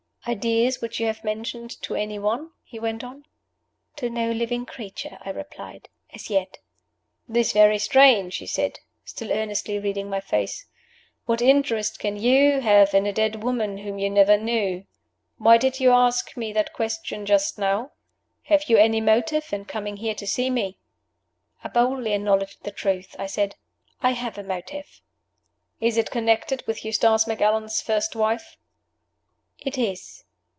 [0.27, 3.25] "Ideas which you have mentioned to any one?" he went on.
[3.95, 6.59] "To no living creature," I replied "as yet."
[7.27, 10.67] "This very strange!" he said, still earnestly reading my face.
[11.25, 14.85] "What interest can you have in a dead woman whom you never knew?
[15.39, 17.89] Why did you ask me that question just now?
[18.43, 20.77] Have you any motive in coming here to see me?"
[21.63, 23.15] I boldly acknowledged the truth.
[23.17, 23.55] I said,
[24.01, 25.01] "I have a motive."
[25.79, 28.55] "Is it connected with Eustace Macallan's first wife?"
[29.63, 30.23] "It is."